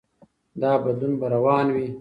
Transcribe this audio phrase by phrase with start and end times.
[0.61, 1.87] دا بدلون به روان وي.